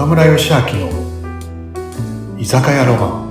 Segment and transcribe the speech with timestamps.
[0.00, 0.88] 岡村義明の
[2.38, 3.30] 居酒屋ロマン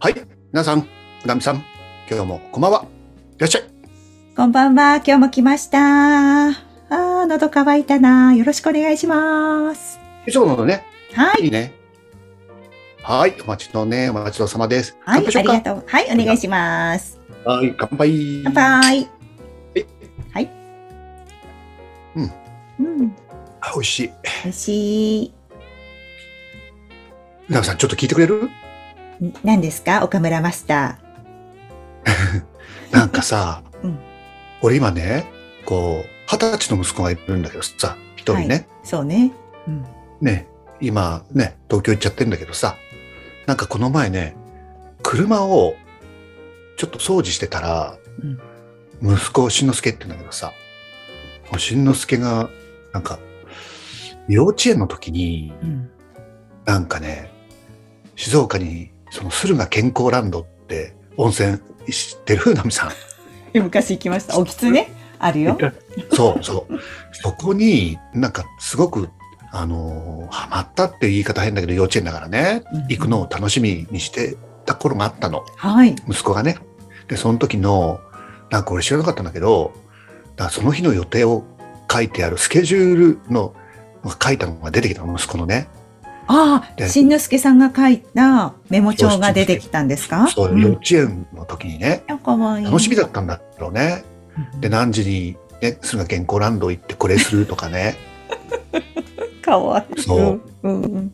[0.00, 0.14] はい、
[0.52, 0.88] 皆さん、
[1.22, 1.64] 村上さん、
[2.10, 2.84] 今日もこんばんは。
[3.36, 3.62] いらっしゃい。
[4.36, 4.96] こんばんは。
[4.96, 6.48] 今日も来ました。
[6.48, 8.34] あー、喉乾いたな。
[8.34, 10.00] よろしくお願いします。
[10.26, 11.46] いつものね、はいい。
[11.46, 11.72] いね。
[13.04, 14.96] はい、お待ちのね、お待ちどうさまです。
[15.04, 15.84] はい、ありがとう。
[15.86, 17.21] はい、お願いします。
[17.44, 18.42] はい、乾杯。
[18.44, 18.64] 乾杯。
[18.80, 19.08] はい。
[20.32, 20.50] はい。
[22.16, 22.32] うん。
[22.78, 23.16] うん。
[23.60, 24.10] あ美味しい。
[24.44, 25.34] 美味しい。
[27.48, 28.44] 村上さん、ちょっと聞いてくれる？
[28.44, 28.50] ん
[29.44, 30.04] 何ですか？
[30.04, 30.98] 岡村マスタ
[32.90, 33.98] なんかさ、 うん
[34.64, 35.26] 俺今ね、
[35.66, 38.86] こう、二十歳の息子がいるんだけどさ、一人ね、ー。
[38.88, 39.32] そうね。
[39.66, 39.84] うん。
[40.20, 40.46] ね、
[40.80, 42.76] 今ね、東京行っちゃってんだけどさ、
[43.46, 44.36] なんかこの前ね、
[45.02, 45.74] 車を
[46.82, 47.96] ちょっと掃除してたら、
[49.00, 50.52] 息子、しんのすけって言うんだけどさ、
[51.56, 52.50] しんのすけが、
[52.92, 53.20] なんか、
[54.28, 55.90] 幼稚園の時に、うん。
[56.64, 57.30] なんかね、
[58.16, 62.54] 静岡に、その駿河健康ランドって温泉知ってる？
[62.54, 62.90] ナミさん。
[63.56, 64.36] 昔行きました。
[64.36, 64.90] おきつね？
[65.20, 65.56] あるよ。
[66.12, 66.80] そうそう。
[67.12, 69.08] そこになんかすごく、
[69.52, 75.44] あのーハマったっていう言い方変だけど幼稚園だからね、うん行くのを楽しみにしてた頃があったの。
[75.56, 75.94] はい。
[76.08, 76.56] 息子がね。
[77.12, 78.00] で、その時の、
[78.48, 79.74] なんか俺知らなかったんだけど、
[80.36, 81.44] だその日の予定を
[81.92, 83.54] 書いてあるスケジュールの、
[84.24, 85.68] 書いたのが出てきたの、息子のね。
[86.26, 90.26] ああ、でしんのすけさんが書いたメモ帳が出てきたんですか？
[90.28, 92.02] そう、ん幼稚園の時にね。
[92.08, 94.04] 楽しみだったんだろうね。
[94.54, 97.96] うんで、何時にね、駿河健康ランド行ってこれするとかね、
[99.44, 100.02] かわいい。
[100.02, 100.82] そううん。
[100.82, 101.12] うん。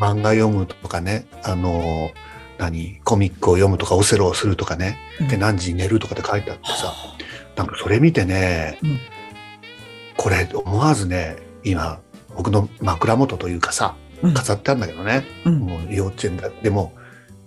[0.00, 2.10] 漫画読むとかね、あのー
[2.58, 6.94] 何、コミックを読むとか、オセロをするとかね、で、何時に寝るとかって書いてあってさ、
[7.56, 8.98] なんかそれ見てね、うん。
[10.16, 12.00] これ思わずね、今、
[12.36, 14.34] 僕の枕元というかさ、うん。
[14.34, 15.58] 飾ってあるんだけどね、うん。
[15.60, 16.48] もう幼稚園だ。
[16.48, 16.92] でも、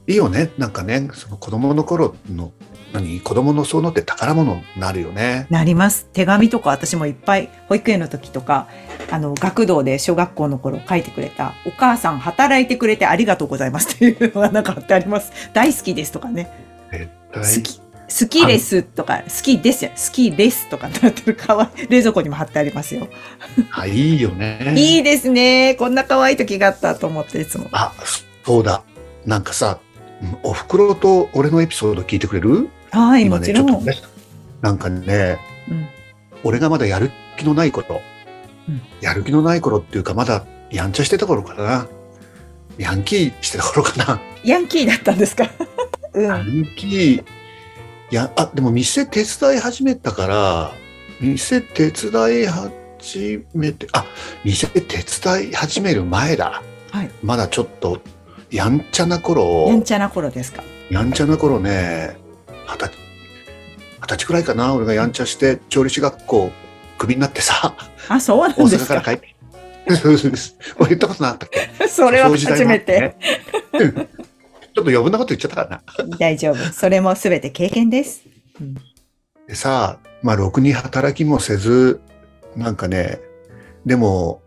[0.07, 2.51] いいよね、なんかね、その子供の頃の、
[2.99, 5.45] 何、子供のそうのって宝物になるよね。
[5.49, 6.09] なります。
[6.13, 8.67] 手紙とか私もいっぱい保育園の時とか、
[9.11, 15.31] あの、学童で小学校の頃書いてくれた、お母さん働いてくれてありがとうございますっていうのがなんか貼ってあります。
[15.53, 16.51] 大好きですとかね。
[16.91, 17.81] 絶対好き。
[18.09, 19.91] 好きですとか、好きですよ。
[19.91, 21.87] 好きですとかなってるかわいい。
[21.89, 23.07] 冷蔵庫にも貼ってありますよ。
[23.71, 24.73] あ、いいよね。
[24.79, 25.75] いいですね。
[25.75, 27.67] こんな可愛い時があったと思っていつも。
[27.73, 27.93] あ、
[28.45, 28.81] そうだ。
[29.25, 29.79] なんかさ、
[30.41, 32.69] お袋と俺のエピソード聞いてくれる？
[32.91, 33.67] はい、も今ね、ちろん。
[33.67, 33.97] ちょっとね、
[34.61, 35.39] なんかね、
[35.69, 35.87] うん
[36.43, 37.99] 俺がまだやる気のない頃、
[38.69, 41.87] うんやる気のない頃っていうか、まだやんちゃしてた頃かな。
[42.77, 44.21] ヤンキーしてた頃かな。
[44.43, 45.49] ヤンキーだったんですか？
[46.13, 46.61] うヤん。
[46.61, 47.23] ンキー、
[48.11, 50.71] や、あ、でも店手伝い始めたから、
[51.19, 54.05] 店手伝い始めて、あ、
[54.45, 56.61] 店手伝い始める前だ。
[56.91, 57.09] はい。
[57.23, 57.99] まだちょっと、
[58.51, 60.63] やんちゃな頃やんちゃな頃ですか？
[60.91, 62.15] やんちゃな頃ね、
[62.67, 66.51] 二十歳、くらいかな、俺がやんちゃして、調理師学校、
[66.97, 67.75] クビになってさ、
[68.09, 68.95] あ、そうな大んですか？
[68.95, 69.35] 阪から帰っ
[69.87, 69.95] て。
[69.95, 71.87] そうです俺言ったことなかったっけ？
[71.87, 73.79] それは初めてて。
[73.79, 74.07] うん
[74.77, 75.63] ちょっと余分なこと言っちゃったか
[75.97, 76.17] らな。
[76.19, 76.57] 大丈夫。
[76.71, 78.21] それもすべて経験です。
[78.61, 78.75] うん
[79.47, 82.01] でさ、まあ、ろくに働きもせず、
[82.55, 83.19] なんかね、
[83.85, 84.41] でも、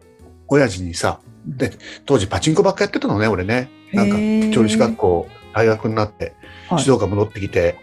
[0.47, 1.72] 親父にさ、で、
[2.04, 3.70] 当時パチンコばっかやってたのね、俺ね。
[3.94, 6.34] なんか調理師学校、大学になって、はい
[6.78, 7.76] 静岡戻ってきて、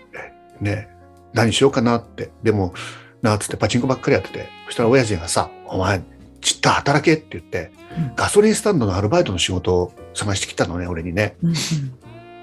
[0.61, 0.89] ね、
[1.33, 2.31] 何しようかなって。
[2.43, 2.73] でも、
[3.21, 4.49] なあつってパチンコばっかりやってて。
[4.65, 6.01] そしたら親父がさ、お前、
[6.41, 7.77] ちった働けって言って、うん
[8.15, 11.35] ガソリンスタンドのアルバイトの仕事を探してきたのね、俺にね。
[11.41, 11.55] うんうん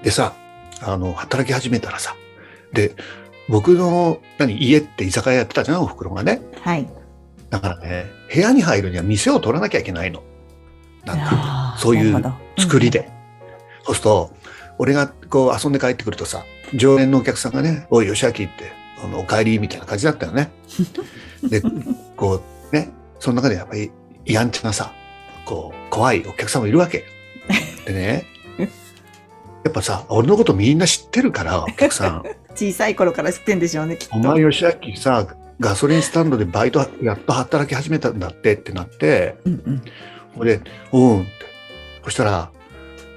[0.03, 0.33] でさ、
[0.81, 2.15] あの、働き始めたらさ、
[2.73, 2.93] で、
[3.49, 6.41] 僕の、何、家って居酒屋やってたじゃん、お袋がね。
[6.61, 6.87] はい。
[7.49, 10.21] だからね、部屋に入るには店を取らなきゃいけないの。
[11.05, 12.23] なんか、そういう
[12.59, 13.09] 作りで。
[13.83, 14.34] そうすると、
[14.77, 16.43] 俺がこう遊んで帰ってくるとさ、
[16.73, 18.49] 常連のお客さんがね、おい、吉明って、
[19.03, 20.51] あのお帰りみたいな感じだったよね。
[21.43, 21.61] で、
[22.15, 22.41] こ
[22.71, 23.91] う、ね、その中でやっぱり、
[24.25, 24.93] やんちゃなさ、
[25.45, 27.05] こう、怖いお客さんもいるわけ。
[27.85, 28.25] でね、
[29.65, 32.23] やっぱさ、俺のことみんな知ってるから、お客さん。
[32.55, 34.15] 小さい頃から知ってんでしょうね、きっと。
[34.15, 35.27] お前、吉明さ、
[35.59, 39.81] ガソリンスタンドでバイトやっと働き始めたんだってってなって、うんうん。
[40.35, 40.61] ほいで、
[40.91, 41.29] うんって。
[42.03, 42.51] そしたら、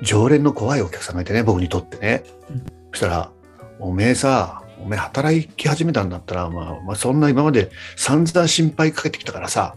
[0.03, 2.23] 常連の怖いお客さんがいてね、僕にとってね。
[2.51, 3.31] うんそしたら、
[3.79, 9.75] おめえさ、おめえ働き始めたんだったら、まあ、まあ、そんな今まで散々心配かけてきたからさ、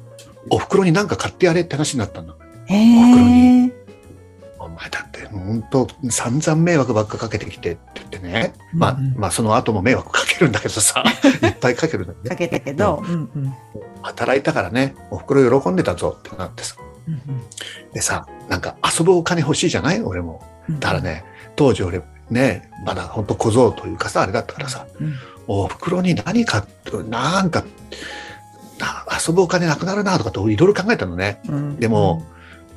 [0.49, 2.35] お袋に何か買ってやれって話になったんだ。
[2.67, 2.75] へ
[3.11, 3.71] 袋え。
[4.59, 8.53] お前だって、本当散々迷惑ばっかかけてきてって言ってね。
[8.73, 11.03] まあうんうん、まあ、その後も迷惑かけるんだけどさ、
[11.43, 12.29] いっぱいかけるんだけどね。
[12.29, 13.53] かけたけど、うんうん
[14.03, 16.75] 働いたからね、お袋喜んでたぞってなってさ。
[17.07, 17.21] うん
[17.93, 20.01] でさ、なんか遊ぶお金欲しいじゃない？
[20.01, 20.41] 俺も。
[20.69, 20.79] うん。
[20.79, 21.25] だからね、
[21.55, 25.13] 当時俺ね、まだほんと小僧というかさ、あれだったからさ、うん。
[25.47, 26.65] お袋に何か、
[27.09, 27.65] なんか、
[28.79, 31.41] な遊ぶお金なくなるなとかといろいろ考えたのね。
[31.49, 31.77] うん。
[31.77, 32.23] でも、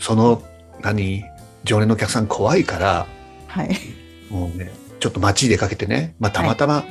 [0.00, 0.42] その、
[0.80, 1.24] 何、
[1.62, 3.06] 常連のお客さん怖いから、
[3.46, 3.70] はい。
[4.30, 6.84] もうね、ちょっと街出かけてね、まあたまたま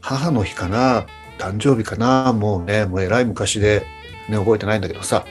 [0.00, 1.06] 母の日かな、
[1.38, 3.86] 誕生日かな、もうね、もうえらい昔で、
[4.28, 5.24] ね、覚えてないんだけどさ、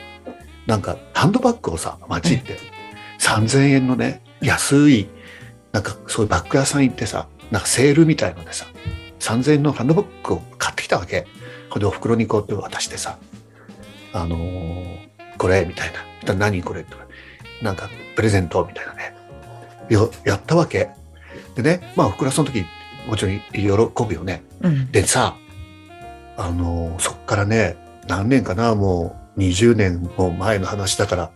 [0.67, 2.57] なんかハンドバッグをさ、街行って、
[3.19, 5.07] 3000円のね、安い、
[5.71, 8.65] なんかそういうバッグ屋さん行ってさ、なんかセールみたいのでさ、
[9.19, 11.25] 3000円のハンドバッグを買ってきたわけ。
[11.69, 13.17] これでお袋にこうやって渡してさ、
[14.13, 15.91] あのーこれみたい
[16.25, 16.33] な。
[16.33, 17.05] 何これとか、
[17.61, 19.15] なんかプレゼントみたいなね。
[19.89, 20.89] よやったわけ。
[21.55, 22.65] でね、まあ、おふくろはその時、
[23.07, 24.43] もちろん喜ぶよね。
[24.61, 25.37] うんでさ、
[26.35, 27.77] あのーそっからね、
[28.07, 31.31] 何年かな、もう20年も前の話だから、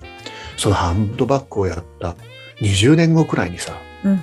[0.58, 2.16] そのハンドバッグをやった
[2.62, 4.22] 20年後くらいにさ、うん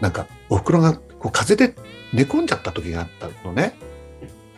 [0.00, 1.74] なんか、おふくろがこう風邪で
[2.12, 3.74] 寝込んじゃった時があったのね。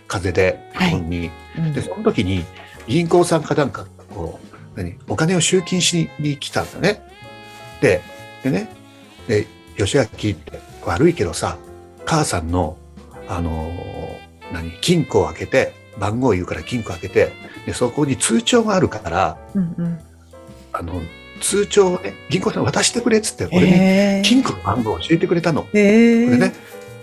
[0.08, 1.30] 風邪で、はい布団に。
[1.58, 2.44] うんで、その時に、
[2.88, 7.02] 銀行さんかなんか、こう、何、お金を集金しに来たんだね。
[7.80, 8.00] で、
[8.42, 8.68] でね、
[9.28, 10.36] で、吉明って
[10.84, 11.58] 悪いけどさ、
[12.04, 12.76] 母さんの、
[13.28, 17.32] あのー何、金庫を開けて、番号言うから金庫開けて、
[17.66, 19.98] で、そこに通帳があるから、うんうん。
[20.72, 21.00] あの、
[21.40, 25.66] 通帳をね、銀行さんに渡してくれっつって、俺に金庫の番号を教えてくれたの。
[25.72, 26.52] へーこれね、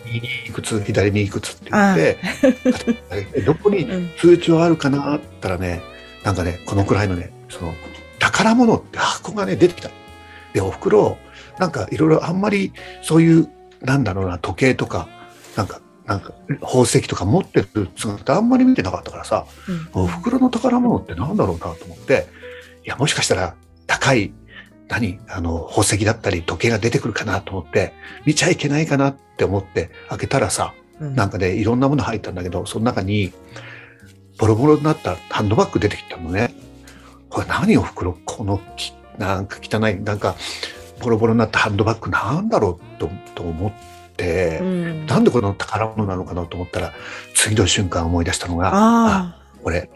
[0.05, 4.09] 右にいくつ、左にいくつって言って、どこに うん。
[4.17, 5.81] 通帳あるかなったらね、
[6.23, 7.73] なんかね、このくらいのね、その、
[8.19, 9.89] 宝物って箱がね、出てきた。
[10.53, 11.17] で、お袋、
[11.59, 13.49] なんかいろいろあんまりそういう、
[13.81, 15.07] なんだろうな、時計とか、
[15.55, 19.45] なんか、なんか宝石とか持ってる姿あんまり見てなかったからさ、
[19.93, 20.03] うん。
[20.03, 22.27] お袋の宝物ってなんだろうなと思って、
[22.85, 23.55] いや、もしかしたら
[23.87, 24.33] 高い、
[24.89, 27.93] 何あの、宝石だったり時計が出てくるかなと思って、
[28.25, 31.15] 見ちゃいけないかなって思って開けたらさ、うん。
[31.15, 33.31] なんかね、いろんなもの入ったんだけど、その中に、
[34.37, 36.53] ボロボロになったハンドバッグ出てきたのね。
[37.29, 38.17] これ何お袋？
[38.25, 40.35] このき、なんか汚い、なんか、
[40.99, 46.93] ボロボロになったハンドバッグなんだろうとと思って、うんなんでこの宝物なのかなと思ったら、
[47.33, 49.89] 次の瞬間思い出したのが、あ俺、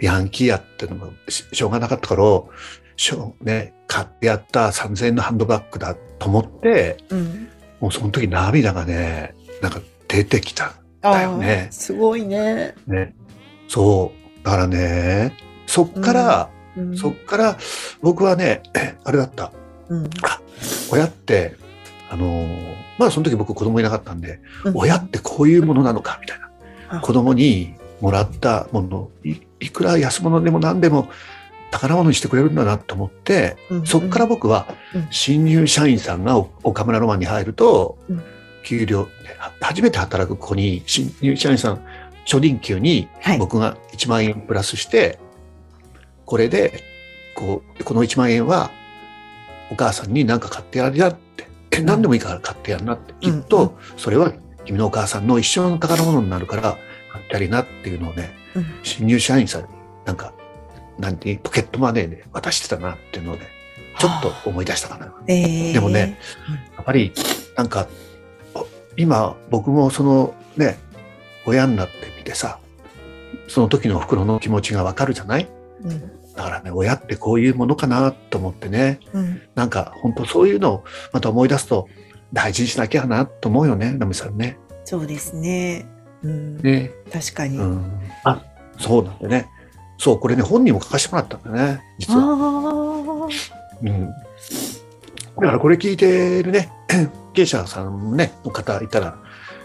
[0.00, 2.22] ヤンキーやってのもししょうがなかったから、
[2.96, 7.48] しょうね、買ってやった3000円のハンドバッグだと思って、ーうん
[7.80, 10.74] もうその時涙がね、なんか出てきた。
[11.00, 12.74] だよねすごいね。
[12.86, 13.14] ね。
[13.68, 14.44] そう。
[14.44, 15.34] だからね、
[15.66, 17.58] そっから、うんそっから
[18.00, 18.62] 僕はね、
[19.04, 19.52] あれだった。
[19.88, 20.10] うん
[20.92, 21.56] 親って、
[22.10, 24.72] あのーまあその時僕子供いなかったんで、うん。
[24.76, 26.50] 親ってこういうものなのかみたいな。
[26.98, 27.00] あ。
[27.00, 31.08] 子供にもらったもの、いいくら安物でも何でも
[31.70, 35.08] 宝物にしてくれるんだなと思って、うんそっから僕はうん。
[35.10, 38.22] 新入社員さんがお岡村ロマンに入るとうん、
[38.64, 39.08] 給料、
[39.38, 41.82] は初めて働く子に新入社員さん
[42.26, 43.38] 初任給にはい。
[43.38, 45.18] 僕が1万円プラスして、
[46.26, 46.82] これで、
[47.34, 48.70] こう、この1万円は
[49.70, 54.32] お母さんに何か買ってやるなって、え何でもいいから買ってやるなって、きっうんとそれは
[54.64, 56.76] 君のお母さんの一生の宝物になるから
[57.12, 58.66] 買ってやりなっていうのをね、うん。
[58.82, 59.68] 新入社員さんに
[60.04, 60.32] なんか、
[60.98, 63.42] なんてポケットマネーで渡してたなっていうのをね、
[63.98, 65.14] ちょっと思い出したかな。
[65.28, 65.72] えー。
[65.72, 66.18] でもね、
[66.76, 67.12] やっぱり、
[67.56, 67.86] なんか、
[68.54, 70.78] お今、僕もそのね、
[71.46, 72.58] 親になってみてさ、
[73.48, 75.48] その時のお袋の気持ちがわかるじゃない？
[75.84, 81.88] うんだからね、親ってこういうものかなと思ってね、うんなんか本当そういうのをまた思い出すと
[82.32, 84.58] 大事にしなきゃなと思うよね、ナミさんね。
[84.84, 85.86] そうですね。
[86.22, 86.90] うん、ね。
[87.12, 87.58] 確かに。
[87.58, 88.00] あうん。
[88.24, 88.44] あ、
[88.78, 89.48] そうなんだよね。
[89.98, 92.22] そう、これね、本にも書かせてもらったんだね、実は。
[92.22, 93.28] あ
[93.82, 94.06] うん。
[94.08, 96.70] だからこれ聞いてるね、
[97.34, 99.18] 経営者さんね、の方いたら、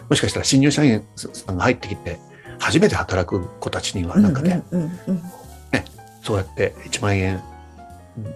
[0.10, 2.20] もしかしたら新入社員さんが入ってきて、
[2.60, 4.20] 初めて働く子たちには、ー。
[4.22, 5.22] なんかね、うんうんうん
[6.26, 7.42] そうやって1万円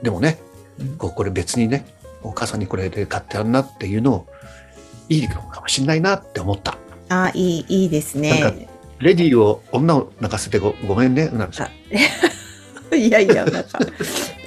[0.03, 0.37] でもね、
[0.79, 1.85] うんこうこれ別にね、
[2.21, 4.27] お母さんにこれで買ってやるなっていうのを、
[5.09, 6.77] いいのかもしれないなって思った。
[7.09, 8.67] あーいいいいですね。
[8.99, 11.67] レディーを女を泣かせてごごめんね、なんですよ
[12.91, 13.79] あ いやいや、なんか、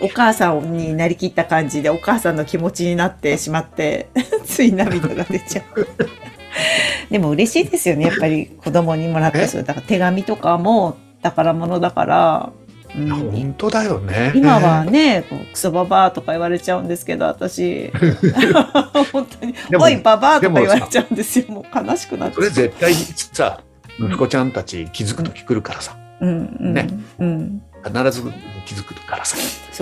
[0.01, 4.09] お母さんになりきった感じで、お母さんの気持ちになってしまって、
[4.45, 5.87] つい涙が出ちゃう。
[7.11, 12.53] でも嬉しいですよね、やっぱり子供にもらったえそうだから手紙とかも宝物だから、
[12.97, 14.33] うん本当だよね。
[14.35, 17.91] 今はね、クソババアとか言われちゃうんですけど、私。
[19.13, 21.47] 本当に、おいババアとか言われちゃうんですよ。
[21.49, 22.35] もう悲しくなっちゃ。
[22.35, 23.61] そうれ絶対さ、
[23.99, 26.75] 息子ちゃんたち気づくとき来るからさ、うん、うん。
[26.75, 27.63] ねうん。
[27.85, 28.23] 必ず
[28.65, 29.37] 気づくからさ。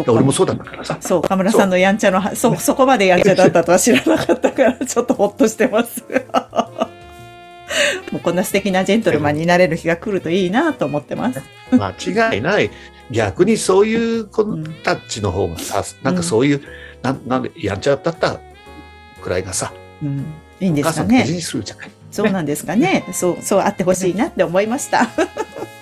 [0.07, 0.97] 俺もそうだったからさ。
[1.01, 6.05] そう、河村さんのやんちゃのは、そ、そこまでやんちゃだったとは知らなかったから、ちょっとほっとしてます。
[8.13, 11.43] もうこんな素敵なジェントルマンになれる日が来るといいなと思ってます。
[11.71, 11.95] 間
[12.33, 12.71] 違いない。
[13.11, 14.45] 逆にそういう子
[14.85, 16.63] たちの方がさ、なんかそういう、
[17.03, 18.41] なんなんでやんちゃだった
[19.23, 20.25] くらいがさ、うん。
[20.61, 20.97] いいんですかね。
[20.97, 21.91] さん大事にするじゃない。
[22.11, 23.05] そうなんですかね。
[23.13, 25.09] そう、そうあってほしいなって思いました。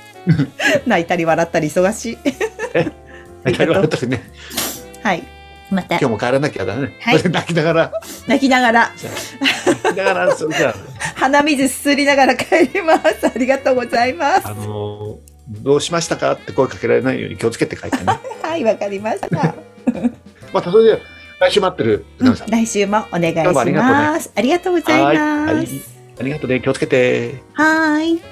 [0.87, 2.19] 泣いたり笑ったり忙しい。
[3.45, 4.23] ありがとう言われたらね、
[5.03, 5.23] はい。
[5.71, 6.97] また今日も帰らなきゃだね。
[7.01, 7.93] はい泣きながら、
[8.27, 10.75] 泣きながら、泣きながら、それじゃ
[11.19, 13.27] 鼻水すすりながら帰ります。
[13.27, 14.51] ありがとうございますあ、。
[14.51, 18.05] あのーどうしましたかって声かけられないように気をつけて帰ってね。
[18.43, 19.29] はい、わかりました。
[20.53, 21.03] またそれで、
[21.41, 22.37] 来週待ってる、うん。
[22.37, 24.31] 来週もお願いしどうもありがとうねます。
[24.35, 25.99] ありがとうございはいまはいす。
[26.21, 26.61] ありがとうね。
[26.61, 27.37] 気をつけて。
[27.55, 28.23] はーい。